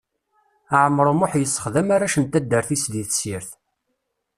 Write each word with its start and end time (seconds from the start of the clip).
Ɛmer 0.85 1.05
Umuḥ 1.13 1.31
yessexdam 1.37 1.89
arrac 1.95 2.15
n 2.17 2.23
taddart-is 2.31 2.83
di 2.93 3.03
tessirt. 3.09 3.49